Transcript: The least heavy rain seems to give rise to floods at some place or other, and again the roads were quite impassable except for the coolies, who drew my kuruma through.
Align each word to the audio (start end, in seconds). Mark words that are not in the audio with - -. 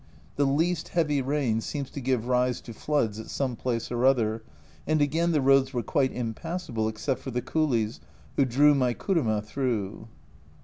The 0.35 0.47
least 0.47 0.87
heavy 0.87 1.21
rain 1.21 1.61
seems 1.61 1.91
to 1.91 2.01
give 2.01 2.27
rise 2.27 2.59
to 2.61 2.73
floods 2.73 3.19
at 3.19 3.29
some 3.29 3.55
place 3.55 3.91
or 3.91 4.03
other, 4.03 4.41
and 4.87 4.99
again 4.99 5.31
the 5.31 5.41
roads 5.41 5.75
were 5.75 5.83
quite 5.83 6.11
impassable 6.11 6.87
except 6.87 7.19
for 7.21 7.29
the 7.29 7.43
coolies, 7.43 7.99
who 8.35 8.45
drew 8.45 8.73
my 8.73 8.95
kuruma 8.95 9.43
through. 9.43 10.07